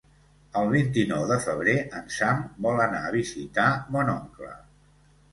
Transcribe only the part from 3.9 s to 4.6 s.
mon oncle.